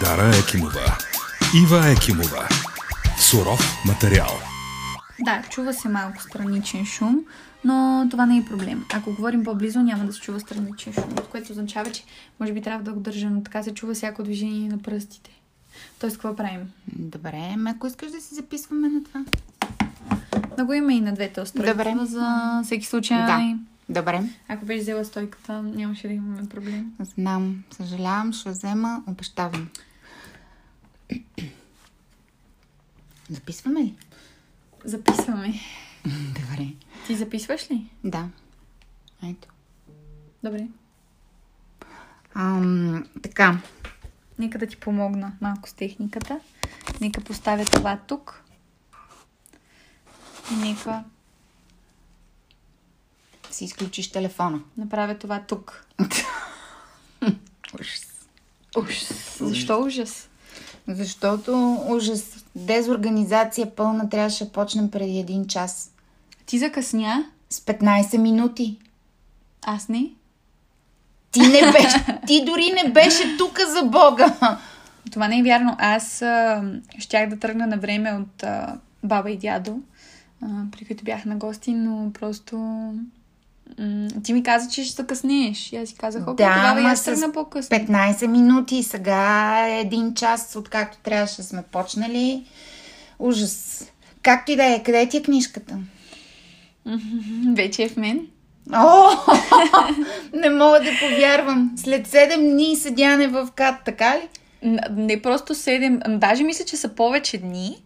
[0.00, 0.98] Дара Екимова.
[1.62, 2.48] Ива Екимова.
[3.18, 4.28] Суров материал.
[5.20, 7.24] Да, чува се малко страничен шум,
[7.64, 8.84] но това не е проблем.
[8.94, 12.04] Ако говорим по-близо, няма да се чува страничен шум, което означава, че
[12.40, 15.30] може би трябва да го държа, но така се чува всяко движение на пръстите.
[15.98, 16.72] Тоест, какво правим?
[16.86, 19.24] Добре, ако искаш да си записваме на това.
[20.56, 21.74] Да го има и на двете устройства.
[21.74, 22.06] Добре.
[22.06, 23.16] За всеки случай.
[23.16, 23.58] Да.
[23.88, 24.22] Добре.
[24.48, 26.92] Ако беше взела стойката, нямаше да имаме проблем.
[27.14, 27.64] Знам.
[27.70, 29.02] Съжалявам, ще взема.
[29.06, 29.68] Обещавам.
[33.30, 33.94] Записваме ли?
[34.84, 35.54] Записваме.
[36.06, 36.66] Добре.
[37.06, 37.90] Ти записваш ли?
[38.04, 38.28] Да.
[39.24, 39.48] Ето.
[40.44, 40.66] Добре.
[42.34, 43.58] Ам, така.
[44.38, 46.40] Нека да ти помогна малко с техниката.
[47.00, 48.42] Нека поставя това тук.
[50.56, 51.04] Нека
[53.50, 54.60] Си изключиш телефона.
[54.76, 55.86] направя това тук.
[57.80, 58.28] Ужас.
[58.76, 59.38] Ужас.
[59.40, 60.28] Защо ужас?
[60.88, 62.44] Защото ужас.
[62.56, 65.90] Дезорганизация пълна трябваше да почнем преди един час.
[66.46, 68.78] Ти закъсня, С 15 минути.
[69.66, 70.10] аз не.
[71.30, 74.58] Ти не беше, ти дори не беше тук за Бога.
[75.12, 75.76] Това не е вярно.
[75.78, 76.62] Аз а,
[76.98, 79.80] щях да тръгна на време от а, баба и дядо,
[80.42, 82.56] а, при които бях на гости, но просто...
[83.78, 85.72] М- ти ми каза, че ще закъснееш.
[85.72, 87.76] И аз си казах, окей, Да, тогава с тръгна по-късно.
[87.76, 88.82] 15 минути.
[88.82, 92.44] Сега е един час, откакто трябваше да сме почнали.
[93.18, 93.84] Ужас.
[94.22, 95.78] Както и да е, къде ти е книжката?
[97.56, 98.26] Вече е в мен.
[98.74, 99.08] О,
[100.34, 101.72] не мога да повярвам.
[101.76, 104.28] След 7 дни седяне в кат, така ли?
[104.90, 107.82] Не просто 7, даже мисля, че са повече дни,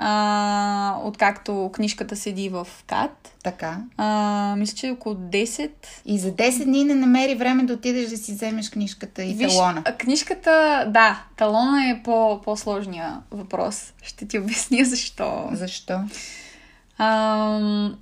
[0.00, 3.36] а, откакто книжката седи в КАТ.
[3.44, 3.78] Така.
[3.96, 5.70] А, мисля, че около 10.
[6.04, 9.82] И за 10 дни не намери време да отидеш да си вземеш книжката и талона.
[9.84, 13.92] а, книжката, да, талона е по, по-сложния въпрос.
[14.02, 15.48] Ще ти обясня защо.
[15.52, 16.00] Защо?
[16.98, 17.98] Ам,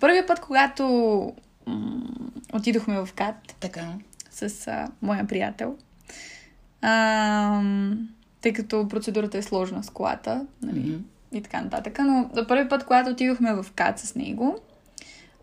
[0.00, 0.84] първият път, когато
[1.66, 2.00] м-
[2.52, 3.86] отидохме в КАТ Така.
[4.30, 5.76] с а, моя приятел,
[6.82, 8.08] ам,
[8.40, 10.98] тъй като процедурата е сложна с колата, нали, Мгм.
[11.32, 11.98] И така нататък.
[12.04, 14.58] Но за първи път, когато отидохме в КАТ с него,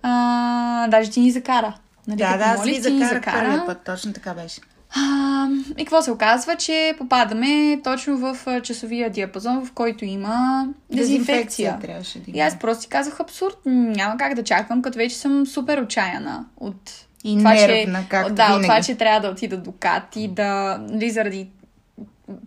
[0.02, 1.76] а, даже ти ни закара.
[2.08, 3.82] Нали, Да, да, аз молих, ви закарах първия път.
[3.86, 4.62] Точно така беше.
[4.96, 11.78] А, и какво се оказва, че попадаме точно в часовия диапазон, в който има дезинфекция.
[11.82, 15.48] трябваше да И аз просто си казах абсурд, няма как да чакам, като вече съм
[15.48, 16.92] супер отчаяна от
[17.24, 18.64] И това, нервна, че, както да, винаги.
[18.64, 21.50] това, че трябва да отида до КАТ и да, нали, заради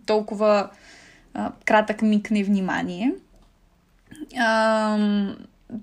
[0.05, 0.69] толкова
[1.33, 3.11] а, кратък миг невнимание.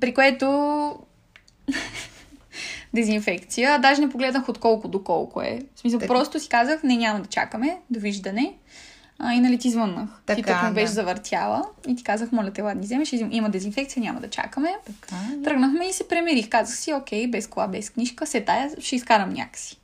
[0.01, 0.99] При което
[2.95, 3.79] дезинфекция.
[3.79, 5.61] Даже не погледнах от колко до колко е.
[5.75, 6.15] В смисъл, Така.
[6.15, 8.55] просто си казах, не, няма да чакаме, довиждане.
[9.19, 10.09] А, и нали ти звъннах.
[10.27, 10.93] ти Така, тук ме беше да.
[10.93, 14.75] завъртяла и ти казах, моля те, ладни, вземеш, има дезинфекция, няма да чакаме.
[14.87, 15.17] Така.
[15.45, 16.49] Тръгнахме и се премерих.
[16.49, 19.77] Казах си, окей, без кола, без книжка, се тая, ще изкарам някакси.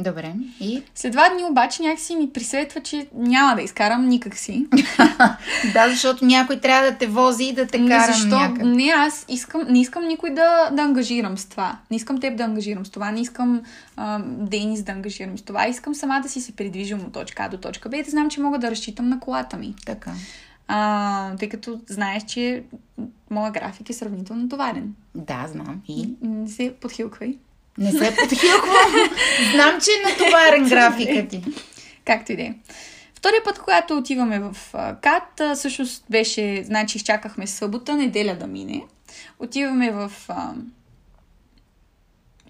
[0.00, 0.34] Добре.
[0.60, 0.82] И?
[0.94, 4.66] След два дни обаче някакси ми присветва, че няма да изкарам никак си.
[5.72, 8.28] Да, защото някой трябва да те вози и да те кара Защо?
[8.28, 8.64] някъде.
[8.64, 11.78] Не, аз искам, не искам никой да, да ангажирам с това.
[11.90, 13.10] Не искам теб да ангажирам с това.
[13.10, 13.62] Не искам
[13.96, 15.66] а, Денис да ангажирам с това.
[15.66, 18.30] Искам сама да си се придвижвам от точка А до точка Б и да знам,
[18.30, 19.74] че мога да разчитам на колата ми.
[19.86, 20.12] Така.
[20.68, 22.62] А, тъй като знаеш, че
[23.30, 24.94] моя график е сравнително товарен.
[25.14, 25.82] Да, знам.
[25.88, 26.08] И?
[26.22, 27.38] Не се подхилквай.
[27.80, 29.10] Не се подхилквам.
[29.52, 31.44] Знам, че е натоварен графика ти.
[32.04, 32.54] Както и да е.
[33.14, 34.56] Втория път, когато отиваме в
[35.00, 38.82] КАТ, всъщност беше, значи изчакахме събота, неделя да мине.
[39.38, 40.52] Отиваме в а,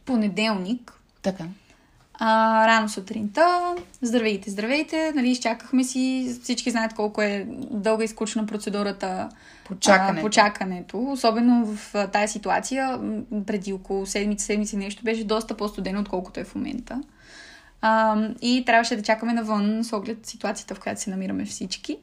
[0.05, 1.45] понеделник, Така.
[2.23, 3.75] А, рано сутринта.
[4.03, 5.13] Здравейте, здравейте.
[5.15, 6.37] Нали, изчакахме си.
[6.43, 9.29] Всички знаят колко е дълга и скучна процедурата
[9.69, 10.27] По чакането.
[10.27, 11.13] а.
[11.13, 13.01] Особено в а, тази ситуация,
[13.47, 17.03] преди около седмица, седмици нещо, беше доста по-студено, отколкото е в момента.
[17.83, 21.97] А, и трябваше да чакаме навън с оглед ситуацията, в която се намираме всички.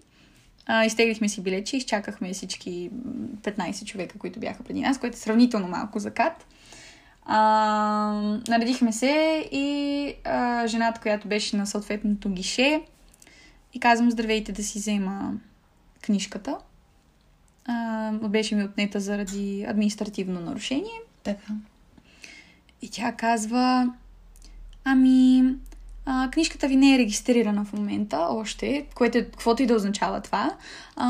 [0.66, 3.12] А, изтеглихме си билечи, изчакахме всички м,
[3.44, 6.46] 15 човека, които бяха преди нас, което е сравнително малко за кат.
[7.30, 12.82] А, наредихме се и а, жената, която беше на съответното гише,
[13.74, 15.34] и казвам здравейте да си взема
[16.02, 16.58] книжката.
[17.66, 21.02] А, беше ми отнета заради административно нарушение.
[21.24, 21.54] Така.
[22.82, 23.94] И тя казва,
[24.84, 25.44] ами,
[26.06, 30.22] а, книжката ви не е регистрирана в момента още, което е, каквото и да означава
[30.22, 30.56] това.
[30.96, 31.08] А,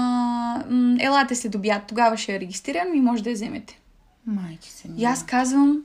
[0.70, 3.80] м, елате след обяд, тогава ще я регистрирам и може да я вземете.
[4.26, 4.88] Майки се.
[4.98, 5.84] И аз казвам,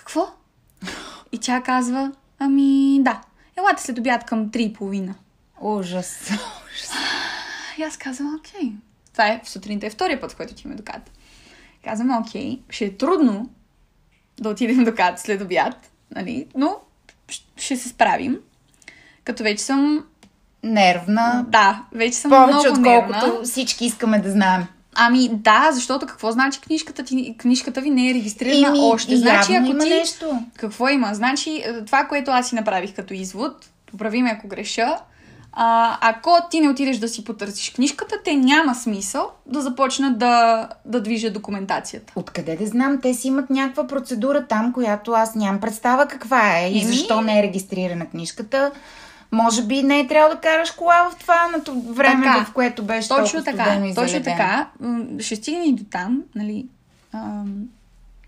[0.00, 0.32] какво?
[1.32, 3.20] И тя казва, ами да,
[3.58, 5.12] елате след обяд към 3.30.
[5.60, 6.30] Ужас.
[7.78, 8.72] И аз казвам, окей.
[9.12, 11.10] Това е в сутринта е втория път, който отиваме до КАТ.
[11.84, 13.50] Казвам, окей, ще е трудно
[14.40, 16.46] да отидем до КАТ след обяд, нали?
[16.54, 16.76] но
[17.56, 18.38] ще се справим.
[19.24, 20.04] Като вече съм...
[20.62, 21.46] Нервна.
[21.48, 23.44] Да, вече съм Повече много отколкото нервна.
[23.44, 24.66] всички искаме да знаем.
[24.94, 29.16] Ами да, защото какво значи книжката, ти, книжката ви не е регистрирана Еми, още.
[29.16, 29.90] Значи, ако има ти...
[29.90, 30.38] нещо.
[30.56, 31.14] Какво има?
[31.14, 34.96] Значи, е, това, което аз си направих като извод, поправи ме ако греша,
[35.52, 40.68] а, ако ти не отидеш да си потърсиш книжката, те няма смисъл да започнат да,
[40.84, 42.12] да движат документацията.
[42.16, 42.98] Откъде да знам?
[43.02, 46.92] Те си имат някаква процедура там, която аз нямам представа каква е и Еми?
[46.92, 48.70] защо не е регистрирана книжката.
[49.32, 52.44] Може би не е трябвало да караш кола в това на то- време, Така.
[52.44, 54.70] в което беше Точно така, студено и точно така.
[55.18, 56.66] Ще стигне и до там, нали?
[57.12, 57.68] Ам,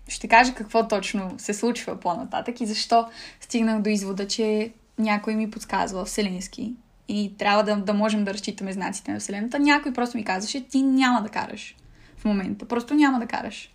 [0.07, 3.05] ще кажа какво точно се случва по-нататък и защо
[3.41, 6.73] стигнах до извода, че някой ми подсказва вселенски
[7.07, 9.59] и трябва да, да можем да разчитаме знаците на Вселената.
[9.59, 11.75] Някой просто ми казваше, ти няма да караш
[12.17, 12.65] в момента.
[12.65, 13.69] Просто няма да караш.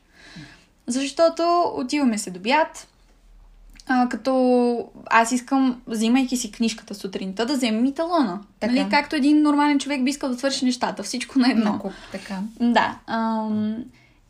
[0.86, 2.88] Защото отиваме се до обяд,
[3.88, 8.40] а, като аз искам, взимайки си книжката сутринта, да вземем и талона.
[8.60, 8.72] Така.
[8.72, 8.86] Нали?
[8.90, 11.02] Както един нормален човек би искал да свърши нещата.
[11.02, 11.72] Всичко на едно.
[11.72, 12.38] На куп, така.
[12.60, 12.98] Да.
[13.06, 13.76] Ам,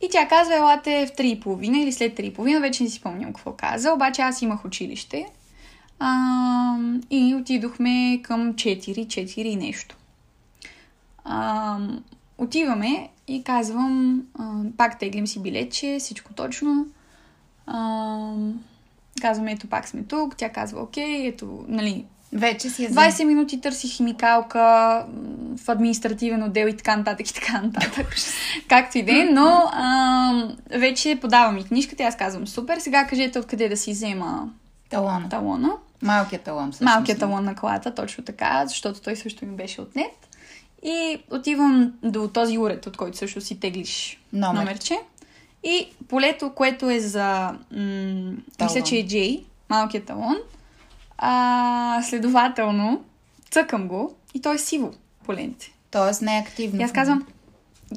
[0.00, 3.92] и тя казва, елате в 3.30 или след 3.30, вече не си спомням какво каза,
[3.92, 5.26] обаче аз имах училище.
[5.98, 9.96] Ам, и отидохме към 4, 4 и нещо.
[11.24, 12.04] Ам,
[12.38, 16.86] отиваме и казвам, ам, пак теглим си билетче, всичко точно.
[17.66, 18.60] Ам,
[19.20, 23.06] казваме, ето пак сме тук, тя казва, окей, ето, нали, Вече си я взема.
[23.06, 24.58] 20 минути търсих химикалка
[25.64, 28.14] в административен отдел и така нататък и така нататък.
[28.68, 30.32] Както и да е, но а,
[30.70, 32.78] вече подавам и книжката и аз казвам супер.
[32.78, 34.48] Сега кажете откъде да си взема
[34.90, 35.28] Талона.
[35.28, 35.72] талона.
[36.02, 36.72] Малкият талон.
[36.72, 36.94] всъщност.
[36.94, 40.28] Малкият талон на колата, точно така, защото той също ми беше отнет.
[40.82, 44.58] И отивам до този уред, от който също си теглиш Номер.
[44.58, 44.98] номерче.
[45.68, 47.54] И полето, което е за...
[47.76, 48.32] М-
[48.62, 50.36] мисля, че е J, малкият талон.
[51.18, 53.04] А, следователно,
[53.50, 54.90] цъкам го и то е сиво
[55.24, 55.70] поленце.
[55.90, 56.80] Тоест не е активно.
[56.80, 57.26] И аз казвам,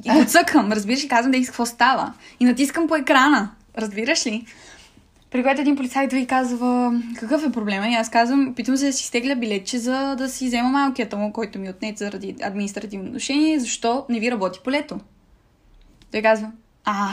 [0.03, 2.13] и го цъкам, разбираш ли, казвам да и какво става.
[2.39, 4.45] И натискам по екрана, разбираш ли?
[5.31, 7.88] При което един полицай идва и казва, какъв е проблема?
[7.88, 11.31] И аз казвам, питам се да си стегля билетче, за да си взема малкият талон,
[11.31, 15.00] който ми е отнет заради административно отношение, защо не ви работи полето?
[16.12, 16.51] Той казва,
[16.85, 17.09] а,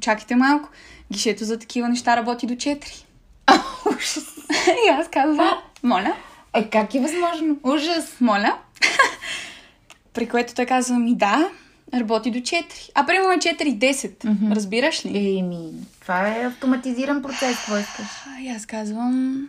[0.00, 0.68] чакайте малко,
[1.12, 3.04] гишето за такива неща работи до 4.
[4.86, 5.50] и аз казвам,
[5.82, 6.16] моля,
[6.54, 7.56] Е, как е възможно?
[7.62, 8.16] Ужас.
[8.20, 8.58] моля.
[10.12, 11.50] При което той казва ми да,
[11.94, 12.64] работи до 4.
[12.94, 14.24] А примерно е 4.10.
[14.24, 14.52] Мгм.
[14.52, 15.38] Разбираш ли?
[15.38, 18.06] Еми, това е автоматизиран процес, какво искаш?
[18.26, 19.48] А, И аз казвам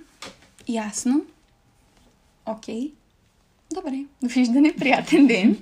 [0.67, 1.21] ясно.
[2.45, 2.91] Окей.
[3.73, 3.97] Добре.
[4.23, 5.57] Довиждане, приятен ден.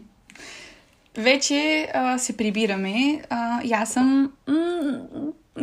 [1.18, 3.22] Вече а, се прибираме.
[3.30, 5.00] А, и аз съм м-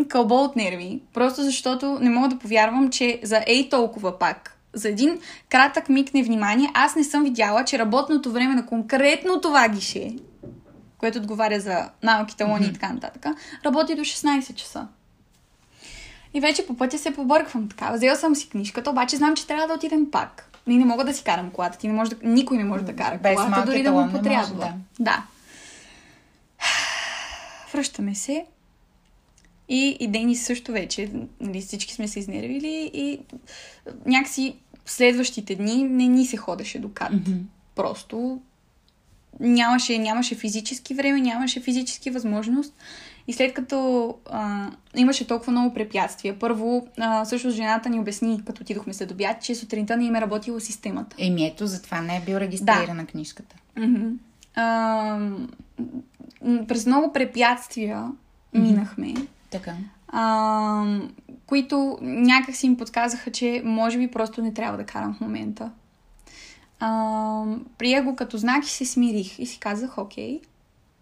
[0.08, 1.00] кълбо от нерви.
[1.14, 5.19] Просто защото не мога да повярвам, че за ей толкова пак, за един
[5.49, 10.16] кратък миг невнимание, аз не съм видяла, че работното време на конкретно това гише,
[10.99, 13.26] което отговаря за малки талони и така нататък,
[13.64, 14.87] работи до 16 часа.
[16.34, 17.93] И вече по пътя се побърквам така.
[17.93, 20.48] Взела съм си книжката, обаче знам, че трябва да отидем пак.
[20.66, 21.79] Ние не мога да си карам колата.
[21.79, 22.17] Ти не може да...
[22.22, 24.55] Никой не може да кара Без колата, дори да му потрябва.
[24.56, 24.72] да.
[25.00, 25.22] да.
[27.72, 28.46] Връщаме се.
[29.69, 31.10] И, и Денис също вече,
[31.41, 33.20] нали, всички сме се изнервили и
[34.06, 37.12] някакси следващите дни не ни се ходеше до кат.
[37.12, 37.38] Мгм.
[37.74, 38.41] Просто
[39.41, 42.74] нямаше, нямаше физически време, нямаше физически възможност.
[43.29, 48.62] И след като а, имаше толкова много препятствия, първо, а, също жената ни обясни, като
[48.62, 51.17] отидохме след обяд, че сутринта не им е работила системата.
[51.19, 53.56] Еми ето, затова не е бил регистрирана книжката.
[53.76, 54.08] Мгм.
[54.54, 55.28] А,
[56.68, 58.12] през много препятствия
[58.54, 59.14] минахме,
[59.50, 59.74] Така.
[60.08, 61.00] а,
[61.46, 65.70] които някак си ми подсказаха, че може би просто не трябва да карам в момента.
[66.80, 67.44] А,
[67.78, 70.40] прия го като знак и се смирих и си казах, окей,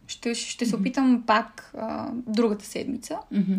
[0.07, 3.54] ще, ще се опитам пак а, другата седмица, Мгм.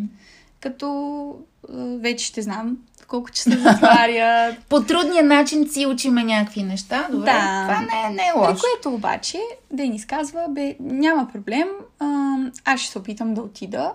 [0.60, 1.28] като
[1.70, 2.78] а, вече ще знам
[3.12, 4.58] колко часа затварят.
[4.70, 7.08] По трудния начин си учиме някакви неща.
[7.12, 7.26] Добре.
[7.26, 7.32] Да.
[7.64, 8.62] Това не, е- не е При лошо.
[8.62, 9.40] което обаче
[9.72, 11.68] Денис казва, бе, няма проблем,
[12.00, 13.94] а, аз ще се опитам да отида,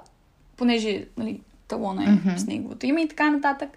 [0.56, 2.38] понеже нали, талона е Мгм.
[2.38, 3.70] с неговото име и така нататък.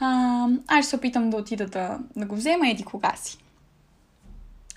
[0.00, 3.38] А, аз ще се опитам да отида да, да го взема еди кога си.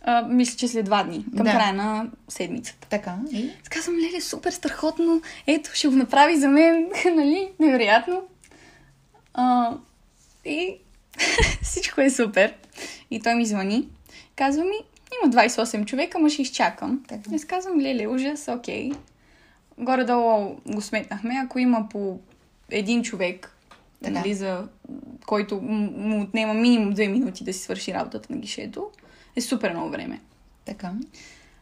[0.07, 1.51] А, мисля, че след два дни, към Да.
[1.51, 2.87] края на седмицата.
[2.89, 3.15] Така.
[3.31, 3.49] И?
[3.61, 6.85] Аз казвам, леле, супер страхотно, ето, ще го направи за мен,
[7.15, 8.21] нали, невероятно.
[9.35, 9.77] А,
[10.45, 10.77] и
[11.61, 12.53] всичко е супер.
[13.11, 13.89] И той ми звъни.
[14.35, 14.75] Казва ми,
[15.23, 17.03] Има 28 човека, ма ще изчакам.
[17.07, 17.35] Така.
[17.35, 18.91] И казвам, леле, ужас, окей.
[19.77, 21.41] Горе-долу го сметнахме.
[21.45, 22.19] Ако има по
[22.69, 23.55] един човек,
[24.03, 24.19] Така.
[24.19, 24.67] нали, за
[25.25, 28.89] който му отнема минимум 2 минути да си свърши работата на гишето,
[29.35, 30.21] е супер много време.
[30.65, 30.93] Така.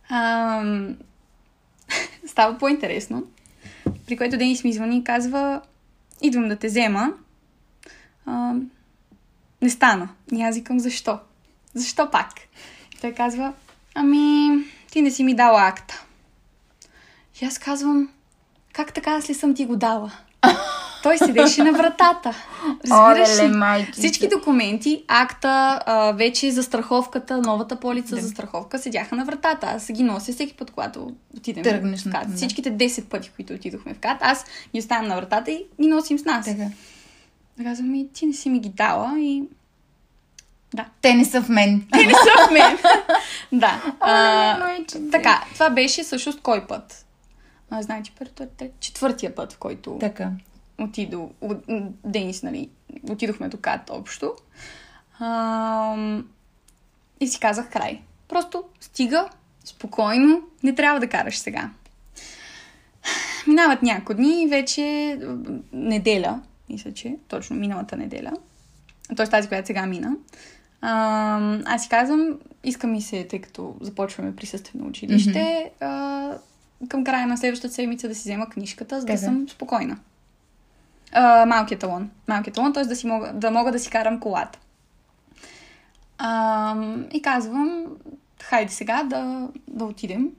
[0.10, 0.98] Ам,
[2.28, 3.24] става по-интересно.
[4.06, 5.62] При което Денис ми звъни и казва,
[6.22, 7.14] идвам да те взема.
[9.62, 10.10] Не стана.
[10.34, 11.20] И аз викам, защо?
[11.74, 12.28] Защо пак?
[12.96, 13.54] И той казва,
[13.96, 14.50] ами,
[14.92, 16.04] ти не си ми дала акта.
[17.42, 18.10] И аз казвам,
[18.74, 20.12] как така аз ли съм ти го дала?
[21.04, 22.36] Той седеше на вратата.
[22.88, 23.92] Разбираш ли?
[23.92, 28.22] Всички документи, акта, а, вече за страховката, новата полица Да.
[28.22, 29.68] за страховка седяха на вратата.
[29.68, 32.28] Аз ги нося всеки път, когато отидем Тръгнеш в КАТ.
[32.32, 32.38] да.
[32.38, 36.20] Всичките 10 пъти, които отидохме в КАТ, аз ги оставям на вратата и ги носим
[36.20, 36.46] с нас.
[36.46, 36.64] Така.
[37.64, 39.44] Казвам ми, ти не си ми ги дала и...
[40.74, 40.86] Да.
[41.02, 41.88] Те не са в мен.
[41.92, 42.78] Те не са в мен.
[43.60, 43.96] да.
[44.00, 45.10] А, майчице.
[45.12, 47.06] така, това беше всъщност кой път?
[47.70, 50.32] А, знаете, първият, четвъртия път, в който Така.
[50.80, 51.64] отидо, от-
[52.06, 52.70] Денис, нали,
[53.10, 54.34] отидохме до КАТ общо.
[55.20, 56.28] Ам,
[57.20, 58.02] и си казах край.
[58.28, 59.30] Просто стига,
[59.66, 61.70] спокойно, не трябва да караш сега.
[63.48, 65.18] Минават няколко дни и вече
[65.74, 66.42] неделя,
[66.74, 68.32] мисля, че точно миналата неделя,
[69.18, 69.28] т.е.
[69.28, 70.16] тази, която сега мина.
[71.66, 76.32] Аз си казвам, иска ми се, тъй като започваме присъствено училище, а,
[76.90, 79.26] към края на следващата седмица да си взема книжката, за да Така.
[79.26, 79.98] съм спокойна.
[81.12, 82.10] А, малкият талон.
[82.28, 82.84] Малкият талон, т.е.
[82.84, 84.60] Да, си мога, да мога да си карам колата.
[86.18, 87.86] Ам, и казвам,
[88.42, 90.30] хайде сега да, да отидем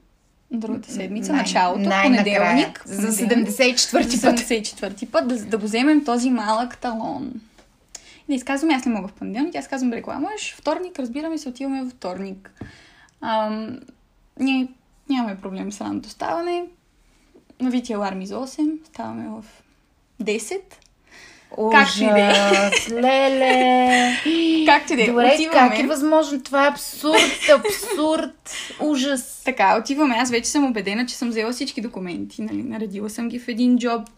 [0.51, 2.39] другата седмица, Най- началото, най-накрая.
[2.45, 2.81] понеделник.
[2.85, 3.49] За понеделник.
[3.49, 4.39] 74-ти За път.
[4.39, 7.31] 74-ти път да, да го вземем този малък талон.
[8.19, 11.49] И да изказвам, аз не мога в понеделник, аз казвам, реклама, можеш вторник, разбираме се,
[11.49, 12.51] отиваме във вторник.
[13.21, 13.79] Ам,
[14.39, 14.67] ние
[15.09, 16.63] нямаме проблем с ранното ставане.
[17.61, 19.45] Навити аларми за 8, ставаме в
[20.23, 20.59] 10.
[21.71, 22.31] Както и да е.
[22.51, 24.15] Ужас, леле.
[24.65, 25.69] Както и да е, Добре, отиваме.
[25.69, 26.41] как е възможно?
[26.41, 27.21] Това е абсурд,
[27.55, 29.34] абсурд, ужас.
[29.45, 30.15] Така, отиваме.
[30.15, 32.41] Аз вече съм убедена, че съм взела всички документи.
[32.41, 32.63] Нали?
[32.63, 34.09] Наредила съм ги в един джоб.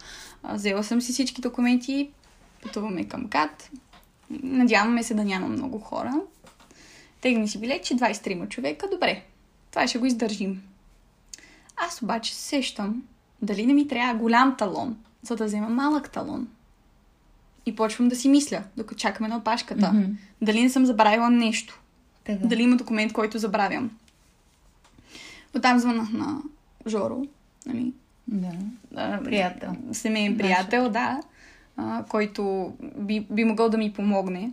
[0.44, 2.10] Взела съм си всички документи.
[2.64, 3.70] Пътуваме към КАТ.
[4.30, 6.14] Надяваме се да няма много хора.
[7.22, 8.88] Тегни си билет, че 23 човека.
[8.92, 9.24] Добре,
[9.72, 10.62] това ще го издържим.
[11.78, 13.04] Аз обаче се сещам
[13.42, 16.48] дали не ми трябва голям талон, за да взема малък талон.
[17.66, 19.94] И почвам да си мисля, докато чакаме на опашката.
[19.94, 20.12] Мгм.
[20.42, 21.82] Дали не съм забравила нещо.
[22.24, 22.48] Така.
[22.48, 23.92] Дали има документ, който забравям.
[25.56, 26.38] Оттам звънах на
[26.88, 27.22] Жоро,
[27.66, 27.94] нали,
[28.28, 28.52] Да.
[28.96, 29.70] а, Приятел.
[29.92, 31.20] семейен приятел, да,
[31.78, 34.52] а, който би, би могъл да ми помогне.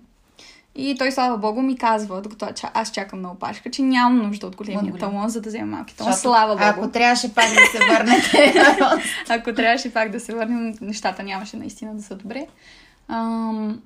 [0.77, 4.57] И той, слава богу, ми казва, докато аз чакам на опашка, че нямам нужда от
[4.57, 4.99] големия От голям.
[5.13, 6.13] талон, за да взема малки талон.
[6.13, 6.65] Защото Слава богу.
[6.65, 8.55] Ако трябваше пак да се върнете
[9.29, 12.47] Ако трябваше пак да се върнем, нещата нямаше наистина да са добре.
[13.09, 13.81] Ам,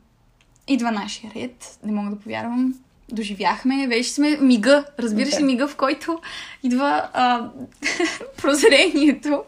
[0.69, 2.75] идва нашия ред, не мога да повярвам.
[3.13, 5.45] Доживяхме, вече сме мига, разбираш ли Да.
[5.45, 6.21] мига, в който
[6.63, 7.51] идва а,
[8.37, 9.43] прозрението.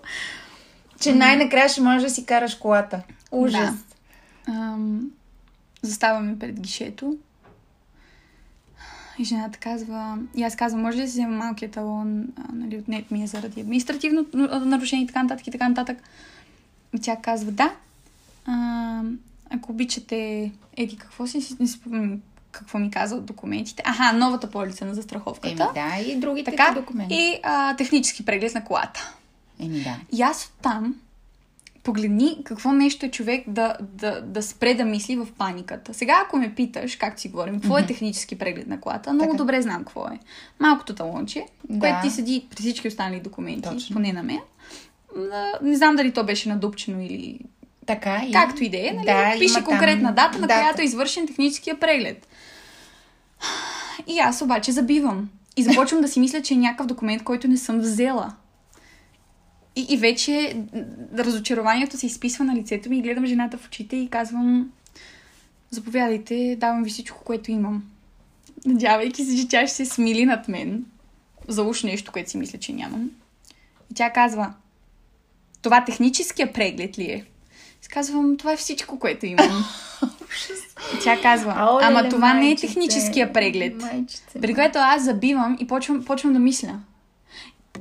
[1.01, 3.03] че най-накрая ще можеш да си караш колата.
[3.33, 3.75] Ужас.
[3.75, 4.53] Да.
[4.53, 5.11] Ам,
[5.83, 7.17] заставаме пред гишето.
[9.19, 12.79] И жената казва, и аз казвам, може ли да си взема малкият талон, а, нали,
[12.79, 14.27] отнет ми е заради административно
[14.65, 15.99] нарушение и така нататък и така нататък.
[16.95, 17.75] И тя казва, да.
[18.47, 19.03] А,
[19.51, 22.21] ако обичате, еди, какво си, не спомням
[22.53, 23.83] какво ми каза от документите.
[23.87, 25.49] Аха, новата полица на застраховката.
[25.49, 25.57] Еми
[26.05, 27.15] да, и другите така, документи.
[27.15, 29.15] и а, технически преглед на колата.
[29.61, 29.97] Еми да.
[30.13, 30.95] И аз оттам
[31.83, 35.95] погледни какво нещо е човек да, да, да спре да мисли в паниката.
[35.95, 39.39] Сега, ако ме питаш, както си говорим, какво е технически преглед на колата, много Така.
[39.43, 40.19] добре знам какво е.
[40.61, 41.79] Малкото талонче, Да.
[41.79, 43.95] което ти седи при всички останали документи, Точно.
[43.95, 44.41] поне на мен.
[45.63, 47.39] Не знам дали то беше надупчено или
[47.91, 48.33] Така и...
[48.33, 49.07] както и да е, нали?
[49.07, 52.29] Да, пише конкретна там дата, на която е извършен техническия преглед.
[54.07, 55.29] И аз обаче забивам.
[55.57, 58.35] И започвам да си мисля, че е някакъв документ, който не съм взела.
[59.77, 60.57] И, и вече
[61.19, 64.71] разочарованието се изписва на лицето ми и гледам жената в очите и казвам
[65.71, 67.85] заповядайте, давам ви всичко, което имам.
[68.67, 70.85] Надявайки се, че тя ще се смили над мен
[71.49, 73.11] за уж нещо, което си мисля, че нямам.
[73.91, 74.55] И тя казва,
[75.63, 77.25] това техническия преглед ли е?
[77.83, 79.65] Аз казвам, това е всичко, което имам.
[81.03, 83.83] Тя казва, Оле, ама това не е майчице, техническия преглед.
[83.83, 84.41] Майчице.
[84.41, 86.81] При което аз забивам и почвам, почвам да мисля.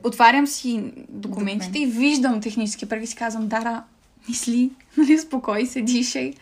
[0.04, 1.96] Отварям си документите Документ.
[1.96, 3.84] и виждам технически преглед и си казвам, Дара,
[4.28, 6.34] мисли, нали, спокой се, дишай.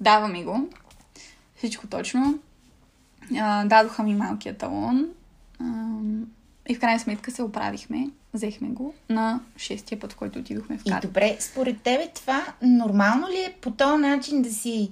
[0.00, 0.68] Дава ми го.
[1.56, 2.38] Всичко точно.
[3.38, 5.08] А, дадоха ми малкия талон.
[5.60, 6.26] Ам,
[6.68, 8.06] и в крайна сметка се оправихме.
[8.34, 11.02] Взехме го на шестия път, в който отидохме в И кат.
[11.02, 14.90] добре, според тебе това нормално ли е по този начин да си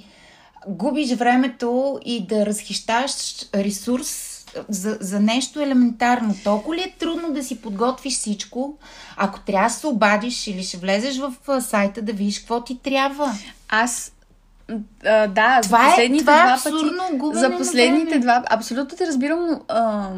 [0.68, 3.12] губиш времето и да разхищаш
[3.54, 4.26] ресурс
[4.68, 6.34] за, за нещо елементарно?
[6.44, 8.76] Толкова ли е трудно да си подготвиш всичко,
[9.16, 13.32] ако трябва да се обадиш или ще влезеш в сайта да видиш какво ти трябва?
[13.68, 14.12] Аз
[15.04, 17.38] а, да, Това за е- последните това е два абсурдно пъти.
[17.38, 18.44] За последните два.
[18.50, 20.10] Абсолютно те разбирам, но а,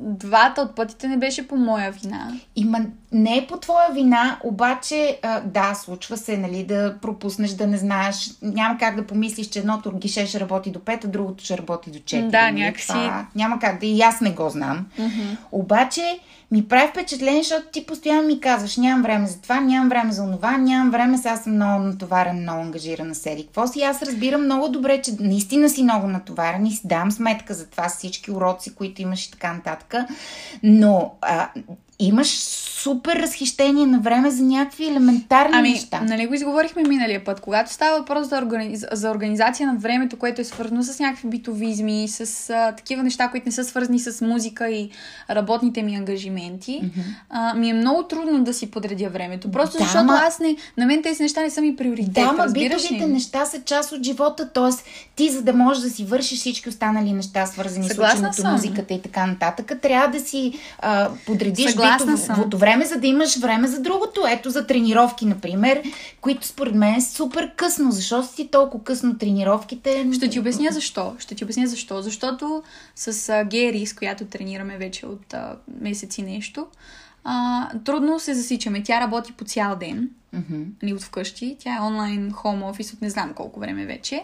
[0.00, 2.32] двата от пътите не беше по моя вина.
[2.56, 2.78] Има,
[3.12, 7.76] не е по твоя вина, обаче а, да, случва се, нали, да пропуснеш, да не
[7.76, 8.30] знаеш.
[8.42, 11.90] Няма как да помислиш, че едното гише ще работи до 5, а другото ще работи
[11.90, 12.28] до 4.
[12.28, 12.60] Да, нали?
[12.62, 14.86] някакси- Това, няма как да и аз не го знам.
[15.52, 16.18] Обаче
[16.50, 20.22] ми прави впечатление, защото ти постоянно ми казваш, нямам време за това, нямам време за
[20.22, 23.46] онова, нямам време, сега съм много натоварен, много ангажирана с Еди.
[23.46, 23.82] Какво си?
[23.82, 27.88] Аз разбирам много добре, че наистина си много натоварен и си дам сметка за това
[27.88, 29.94] с всички уроци, които имаш и така нататък.
[30.62, 31.48] Но а,
[31.98, 32.28] имаш
[32.82, 36.00] супер разхищение на време за някакви елементарни Ами, неща.
[36.00, 37.40] нали го изговорихме миналия път.
[37.40, 38.84] Когато става въпрос за, организ...
[38.92, 43.48] за организация на времето, което е свързано с някакви битовизми, с а, такива неща, които
[43.48, 44.90] не са свързани с музика и
[45.30, 47.02] работните ми ангажименти, mm-hmm.
[47.30, 49.50] а, ми е много трудно да си подредя времето.
[49.50, 50.56] Просто Да, защото ма- аз не...
[50.76, 52.14] На мен тези неща не са ми приоритет.
[52.14, 53.06] Да, ма битовите ли?
[53.06, 54.70] неща са част от живота, т.е.
[55.16, 58.94] ти за да можеш да си вършиш всички останали неща, свързани Съгласна с ученето, музиката
[58.94, 62.50] и така нататък, трябва да си а, подредиш Съгласна битовото съм.
[62.70, 64.24] Време, за да имаш време за другото.
[64.28, 65.82] Ето за тренировки, например,
[66.20, 67.90] които според мен е супер късно.
[67.90, 70.08] Защо си толкова късно тренировките?
[70.14, 71.14] Ще ти обясня защо.
[71.18, 72.02] Ще ти обясня защо.
[72.02, 72.62] Защото
[72.96, 76.66] с Гери, с която тренираме вече от а, месеци нещо,
[77.24, 78.82] а, трудно се засичаме.
[78.82, 80.62] Тя работи по цял ден, Мгм.
[80.82, 81.56] нали, от вкъщи.
[81.60, 84.22] Тя е онлайн хоум офис от не знам колко време вече.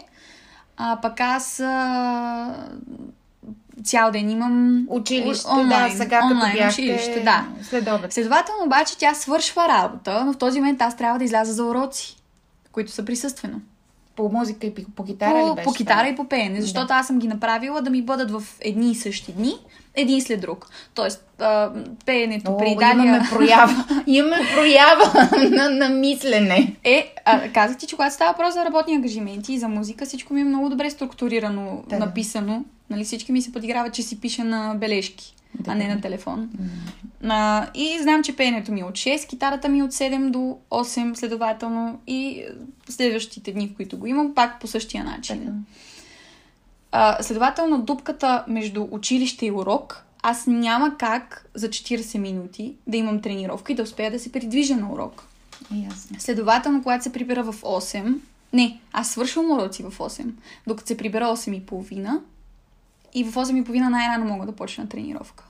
[0.77, 2.55] А пък аз а,
[3.83, 7.45] цял ден имам Училище, онлайн, да, сега онлайн като бяхте училище, да.
[7.61, 8.13] след обед.
[8.13, 12.17] Следователно обаче тя свършва работа, но в този момент аз трябва да изляза за уроци,
[12.71, 13.61] които са присъствено.
[14.15, 16.09] По музика и по, по гитара ли По, беше по китара това?
[16.09, 19.31] и по пеене, защото аз съм ги направила да ми бъдат в едни и същи
[19.31, 19.53] дни,
[19.95, 20.67] един след друг.
[20.93, 21.71] Тоест, а,
[22.05, 23.29] пеенето О, при имаме Дария...
[23.29, 26.75] проява, имаме проява на, на мислене.
[26.83, 30.33] Е, а, казах ти, че когато става въпрос за работни ангажименти и за музика, всичко
[30.33, 32.05] ми е много добре структурирано, Да, да.
[32.05, 32.63] написано.
[32.89, 35.95] Нали, всички ми се подиграват, че си пиша на бележки, Да, а не да.
[35.95, 36.49] на телефон.
[37.23, 40.57] А, и знам, че пеенето ми е от 6, китарата ми е от 7 до
[40.71, 42.47] 8, следователно и е,
[42.89, 45.39] следващите дни, в които го имам, пак по същия начин.
[45.39, 45.55] Така.
[46.91, 53.21] А, следователно, дупката между училище и урок, аз няма как за 40 минути да имам
[53.21, 55.23] тренировка и да успея да се придвижа на урок.
[55.85, 56.19] Ясно.
[56.19, 58.15] Следователно, когато се прибера в 8,
[58.53, 60.25] не, аз свършвам уроци в 8,
[60.67, 62.21] докато се прибера 8 и половина
[63.19, 65.43] и в 8 и половина най-рано мога да почна тренировка.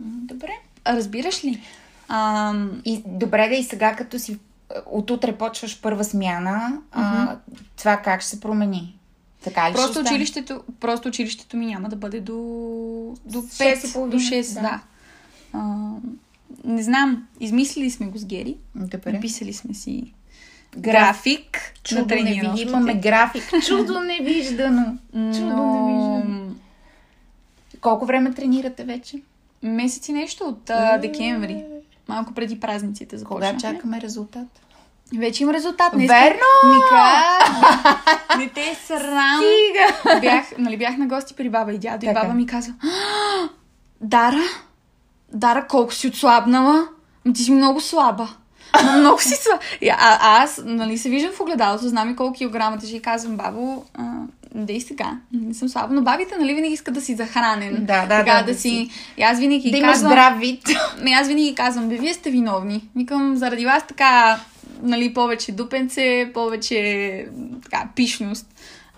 [0.00, 0.52] Добре.
[0.84, 1.62] А, Разбираш ли?
[2.08, 4.38] Ам, И добре да и сега, като си
[4.86, 7.36] от утре почваш първа смяна, а,
[7.76, 8.98] това как ще се промени?
[9.44, 12.34] Така ли просто, ще училището, просто училището ми няма да бъде до,
[13.24, 14.60] до С шест и 5, половина, до 6, да.
[14.60, 14.80] да.
[15.52, 15.90] А,
[16.64, 19.12] не знам, измислили сме го с Гери, Добре.
[19.12, 20.12] написали сме си
[20.78, 22.68] график на Чудо не види, тренировките.
[22.68, 23.42] имаме график.
[23.66, 24.98] Чудо невиждано.
[25.12, 25.86] Чудо но...
[25.86, 26.41] невиждано.
[27.82, 29.22] Колко време тренирате вече?
[29.62, 31.64] Месец и нещо от а, декември.
[32.08, 33.24] Малко преди празниците Е.
[33.24, 33.78] Кога започнахме.
[33.78, 34.46] чакаме резултат?
[35.18, 35.92] Вече има резултат.
[35.92, 36.74] Днес Верно!
[36.74, 37.38] Мика,
[38.38, 39.40] не те е срам.
[39.40, 40.20] Стига!
[40.20, 42.20] Бях, нали, бях на гости при баба и дядо и Така.
[42.20, 43.48] баба ми каза «А,
[44.00, 44.42] Дара,
[45.32, 46.88] Дара, колко си отслабнала?
[47.34, 48.28] Ти си много слаба.
[48.72, 49.62] Ама много си слаба.
[49.80, 49.96] И, а,
[50.42, 54.02] аз, нали, се виждам в огледалото, знам и колко килограма тежи и казвам, бабо, а,
[54.54, 55.94] дей сега, не съм слаба.
[55.94, 57.74] Но бабите, нали, винаги искат да си захранен.
[57.74, 58.90] Да, да, така, да, да, да си...
[59.16, 60.10] И аз винаги Да казвам...
[60.10, 60.68] здрав вид.
[61.00, 62.88] Ами аз винаги казвам, бе, вие сте виновни.
[62.96, 64.40] Викам, заради вас така,
[64.82, 67.26] нали, повече дупенце, повече
[67.62, 68.46] така, пишност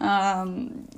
[0.00, 0.44] а,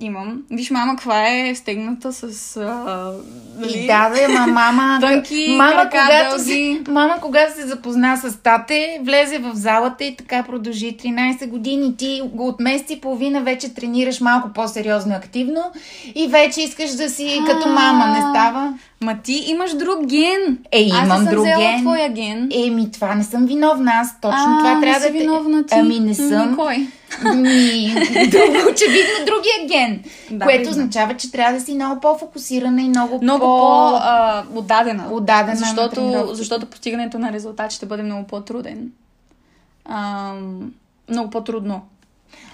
[0.01, 0.43] имам.
[0.51, 2.57] Виж, мама, каква е стегната с...
[2.57, 3.13] А,
[3.59, 4.99] нали, И да, да, ама мама...
[5.01, 6.83] Тънки мама, крака, когато дълги.
[6.85, 11.97] се, мама, когато се запозна с тате, влезе в залата и така продължи 13 години.
[11.97, 15.73] Ти го от месец и половина вече тренираш малко по-сериозно активно
[16.15, 18.75] и вече искаш да си като мама, не става?
[19.01, 20.59] Ма ти имаш друг ген.
[20.73, 21.81] Е, Аз имам не съм друг взела ген.
[21.81, 22.51] твоя ген.
[22.55, 24.21] Еми, това не съм виновна аз.
[24.21, 25.75] Точно а, това трябва не да си виновна ти.
[25.75, 26.51] Ами не съм.
[26.51, 26.77] Ми, кой?
[27.35, 27.89] Ми,
[28.31, 30.03] друг, очевидно другия ген.
[30.31, 30.71] Да, което да.
[30.71, 33.47] означава, че трябва да си много по-фокусирана и много, Много по...
[33.47, 35.09] по-отдадена.
[35.13, 38.91] отдадена на защото, защото постигането на резултат ще бъде много по-труден.
[39.85, 40.73] Ам,
[41.09, 41.81] много по-трудно.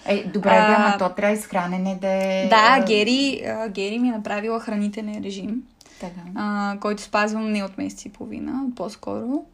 [0.06, 2.46] Е, добре, А, да, ама то трябва и с хранене да е...
[2.50, 5.62] Да, а, Гери, а, Гери ми е направила хранителен режим.
[6.02, 6.20] Така.
[6.36, 9.44] а, който спазвам не от месец и половина, по-скоро.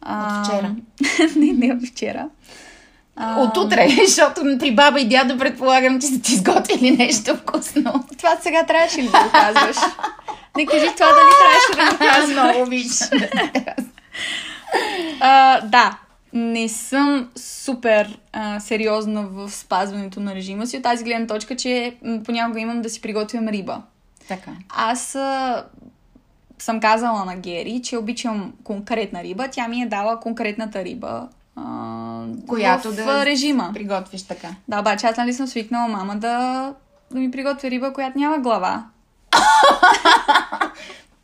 [0.00, 0.74] А, От вчера.
[1.36, 2.28] не, не от вчера.
[3.16, 8.04] А, От утре, защото при баба и дядо предполагам, че са ти изготвили нещо вкусно.
[8.18, 9.76] Това сега трябваше ли да го казваш?
[10.56, 12.32] Не кажи това дали трябваше да го Аз казвам.
[12.46, 13.08] много обичам.
[15.70, 15.98] Да,
[16.32, 21.96] не съм супер а, сериозна в спазването на режима си от тази гледна точка, че
[22.24, 23.82] понякога имам да си приготвям риба.
[24.28, 24.50] Така.
[24.68, 25.16] Аз
[26.58, 29.48] съм казала на Гери, че обичам конкретна риба.
[29.48, 31.28] Тя ми е дала конкретната риба.
[31.56, 33.70] А, Която в да режима.
[33.74, 34.48] Приготвиш така.
[34.68, 36.74] Да, обаче аз нали съм свикнала мама да,
[37.10, 38.84] да ми приготвя риба, която няма глава.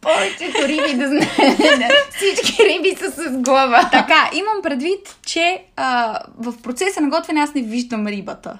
[0.01, 1.91] Повечето риби да знаем.
[2.17, 3.89] Всички риби са с глава.
[3.93, 8.59] Така, имам предвид, че а, в процеса на готвене аз не виждам рибата.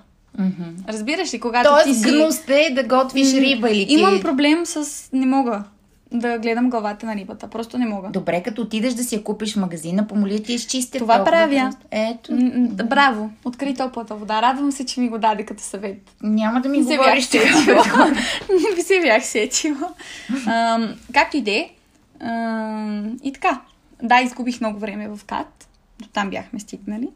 [0.89, 2.11] Разбираш ли, когато ти Тоест, си...
[2.11, 3.93] гнуст е да готвиш риба или ти...
[3.93, 5.09] Имам проблем с...
[5.13, 5.65] Не мога
[6.13, 7.49] да гледам главата на рибата.
[7.49, 8.09] Просто не мога.
[8.09, 11.61] Добре, като отидеш да си я купиш в магазина, помоли ти изчистят Това толкова правя.
[11.61, 11.81] просто.
[11.91, 13.31] Ето, М, м, Браво!
[13.45, 14.43] Откри топлата вода.
[14.43, 15.99] Радвам се, че ми го даде като съвет.
[16.23, 17.83] няма да ми Не говориш сетила.
[17.85, 18.07] това.
[18.77, 19.89] Не се бях сетила.
[20.47, 21.71] Ам, Както и де.
[23.23, 23.61] И така.
[24.03, 25.62] Да, изгубих много време в КАТ.
[26.03, 27.09] До там бяхме стигнали.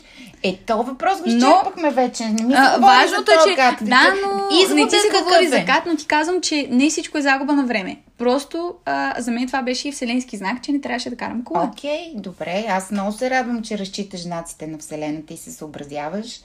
[0.42, 2.24] Е, то въпрос го изчерпахме вече.
[2.24, 3.56] Не ми А, важното е, че...
[3.56, 3.74] кат.
[3.82, 7.18] Да, но Изводът не ти се говори за кат, но ти казвам, че не всичко
[7.18, 7.96] е загуба на време.
[8.18, 11.64] Просто а, за мен това беше и вселенски знак, че не трябваше да карам кола.
[11.64, 12.64] Окей, добре.
[12.68, 16.40] Аз много се радвам, че разчиташ знаците на Вселената и се съобразяваш.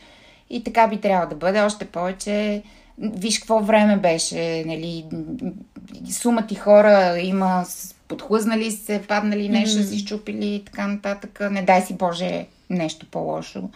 [0.50, 1.62] И така би трябвало да бъде.
[1.62, 2.64] Още повече,
[3.00, 5.06] виж какво време беше, нали,
[6.12, 9.90] сума ти хора има с- подхлъзнали се, паднали нещо, mm-hmm.
[9.90, 11.40] си щупили и така нататък.
[11.52, 13.70] Не дай си Боже нещо по-лошо.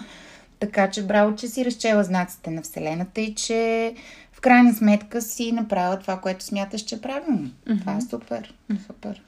[0.59, 3.93] Така че браво, че си разчела знаците на Вселената и че
[4.33, 7.49] в крайна сметка си направила това, което смяташ, че е правилно.
[7.67, 7.79] Mm-hmm.
[7.79, 8.53] Това е супер.
[8.87, 9.21] Супер.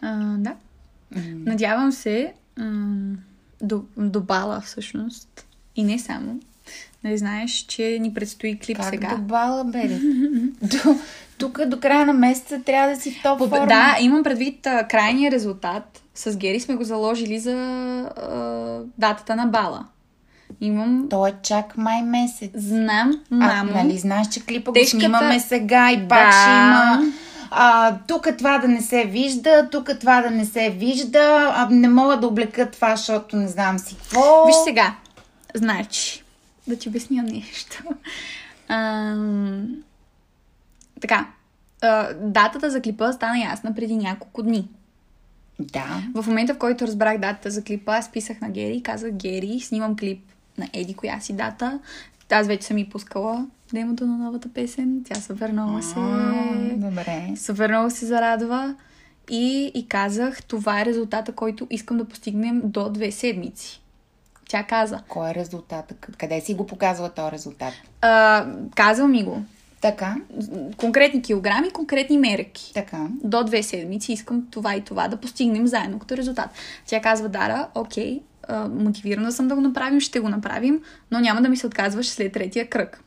[0.00, 0.54] А, да.
[1.24, 2.32] Надявам се
[3.62, 5.46] до, до бала всъщност.
[5.76, 6.40] И не само.
[7.04, 9.08] Не знаеш, че ни предстои клип Как сега.
[9.08, 9.88] до бала, бе?
[10.62, 10.96] до,
[11.38, 13.66] тук до края на месеца трябва да си в топ По- форма.
[13.66, 16.02] Да, имам предвид а, крайния резултат.
[16.14, 18.38] С Гери сме го заложили за а,
[18.98, 19.84] датата на бала.
[20.60, 21.06] Имам...
[21.10, 22.50] То е чак май месец.
[22.54, 23.72] Знам, А, мамо.
[23.74, 26.32] нали знаеш, че клипа Тежката- го снимаме сега и пак Да.
[26.32, 27.12] ще има...
[27.50, 31.18] А, тук това да не се вижда, тук това да не се вижда,
[31.54, 34.46] а не мога да облека това, защото не знам си какво.
[34.46, 34.94] Виж сега.
[35.54, 36.22] Значи,
[36.68, 37.82] да ти обясня нещо.
[38.68, 39.82] Ам,
[41.00, 41.28] така.
[41.82, 44.68] а, датата за клипа стана ясна преди няколко дни.
[45.58, 46.02] Да.
[46.14, 49.60] В момента, в който разбрах датата за клипа, аз писах на Гери и казах, Гери,
[49.60, 50.20] снимам клип
[50.58, 51.78] на Еди, коя си дата.
[52.30, 55.04] Аз вече съм и пускала демото на новата песен.
[55.04, 55.94] Тя супер много се...
[56.76, 57.34] Добре.
[57.36, 58.74] Супер много се зарадва.
[59.30, 63.82] И, и казах, това е резултата, който искам да постигнем до две седмици.
[64.48, 65.00] Тя каза.
[65.08, 66.06] Кой е резултатът?
[66.18, 67.72] Къде си го показва този резултат?
[68.00, 69.42] А, казва ми го.
[69.80, 70.14] Така,
[70.76, 72.70] Конкретни килограми, конкретни мерки.
[72.74, 73.06] така.
[73.24, 76.50] До две седмици искам това и това да постигнем заедно като резултат.
[76.86, 80.80] Тя казва, Дара, окей, а, мотивирана съм да го направим, ще го направим,
[81.10, 83.02] но няма да ми се отказваш след третия кръг.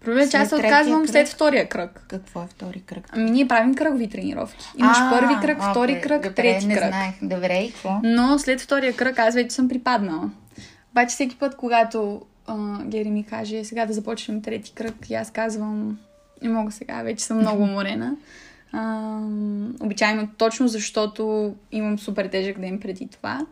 [0.00, 1.10] Проблемът е, че аз се отказвам кръг?
[1.10, 2.04] след втория кръг.
[2.08, 3.08] Какво е втори кръг?
[3.12, 4.64] Ами ние правим кръгови тренировки.
[4.78, 6.88] Имаш А, първи кръг, втори кръг, добре, трети не кръг.
[6.88, 7.14] знаех.
[7.22, 8.00] Добре, и какво?
[8.02, 10.30] Но след втория кръг аз вече съм припаднала.
[10.92, 15.30] Обаче всеки път, когато а, Гери ми каже сега да започнем трети кръг, и аз
[15.30, 15.98] казвам
[16.42, 18.16] не мога сега, вече съм много уморена.
[18.72, 19.18] А,
[19.80, 23.46] обичайно точно защото имам супер тежък ден преди това.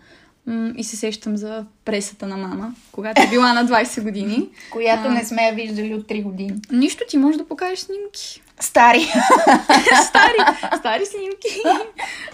[0.76, 4.48] И се сещам за пресата на мама, когато е била на 20 години.
[4.70, 6.60] Която не сме я виждали от 3 години.
[6.72, 8.42] Нищо, ти можеш да покажеш снимки.
[8.60, 9.00] Стари.
[10.08, 11.62] стари, стари снимки.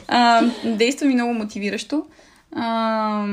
[0.09, 2.07] А, действа ми много мотивиращо.
[2.53, 3.27] А,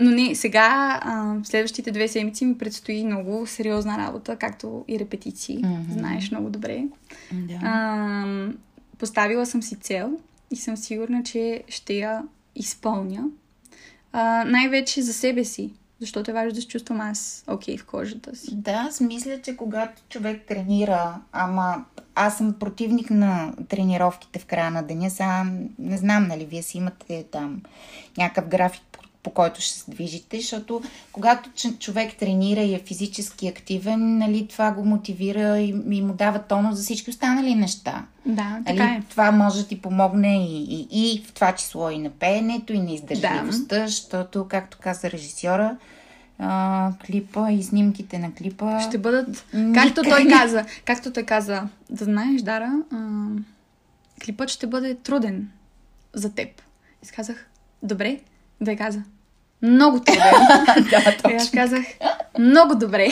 [0.00, 5.56] но не, сега, а, следващите две седмици ми предстои много сериозна работа, както и репетиции.
[5.56, 5.92] Мгм.
[5.92, 6.84] Знаеш много добре.
[7.32, 7.58] Да.
[7.62, 8.48] А,
[8.98, 10.12] поставила съм си цел
[10.50, 12.22] и съм сигурна, че ще я
[12.54, 13.24] изпълня.
[14.12, 18.36] А, най-вече за себе си, защото е важно да се чувствам аз окей в кожата
[18.36, 18.48] си.
[18.52, 21.84] Да, аз мисля, че когато човек тренира, ама
[22.14, 25.46] аз съм противник на тренировките в края на деня, сега
[25.78, 27.62] не знам, нали, вие си имате там
[28.18, 28.82] някакъв график,
[29.28, 34.70] по, който ще се движите, защото когато човек тренира и е физически активен, нали, това
[34.70, 38.04] го мотивира и, и му дава тонус за всички останали неща.
[38.26, 39.02] Да, Нали, така е.
[39.10, 42.80] Това може да ти помогне и, и, и в това число и на пеенето, и
[42.80, 45.76] на издържливостта, защото, както каза режисьора,
[46.38, 48.80] а, клипа и снимките на клипа.
[48.80, 53.26] Ще бъдат, както той каза, както той каза, да знаеш, Дара, а,
[54.24, 55.48] клипът ще бъде труден
[56.14, 56.62] за теб.
[57.02, 57.46] И си казах,
[57.82, 58.20] добре.
[58.60, 59.02] Да каза,
[59.62, 60.22] много труден.
[60.90, 61.84] да, И аз казах,
[62.38, 63.08] много добре.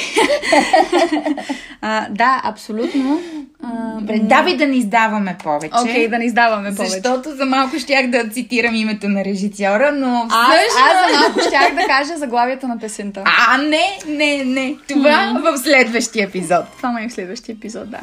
[1.80, 3.20] а, да, абсолютно.
[3.62, 5.74] А, Добре, давай да не издаваме повече.
[5.82, 6.92] Окей, да не издаваме повече.
[6.92, 10.78] Защото за малко щях да цитирам името на режисьора, но всъщност...
[10.84, 13.24] аз за малко щях да кажа заглавията на песента.
[13.48, 14.76] А, не, не, не.
[14.88, 16.64] Това в следващия епизод.
[16.76, 18.00] Това ме е в следващия епизод, да.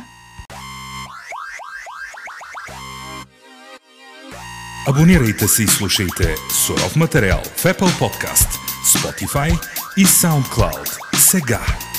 [4.88, 8.48] Абонирайте се и слушайте суров материал в Apple Podcast,
[8.86, 9.60] Spotify
[9.98, 11.18] и SoundCloud.
[11.18, 11.93] Сега!